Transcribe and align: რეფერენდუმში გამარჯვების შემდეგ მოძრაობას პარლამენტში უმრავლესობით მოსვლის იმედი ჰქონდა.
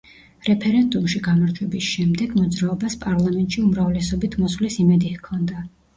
რეფერენდუმში 0.45 1.19
გამარჯვების 1.27 1.89
შემდეგ 1.89 2.33
მოძრაობას 2.39 2.97
პარლამენტში 3.05 3.61
უმრავლესობით 3.69 4.39
მოსვლის 4.45 4.79
იმედი 4.87 5.13
ჰქონდა. 5.21 5.63